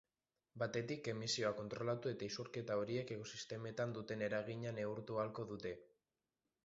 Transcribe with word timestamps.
Batetik, 0.61 1.09
emisioak 1.11 1.55
kontrolatu 1.59 2.11
eta 2.13 2.27
isurketa 2.29 2.79
horiek 2.85 3.13
ekosistemetan 3.17 3.95
duten 3.99 4.25
eragina 4.29 4.75
neurtu 4.79 5.21
ahalko 5.21 5.47
dute. 5.55 5.75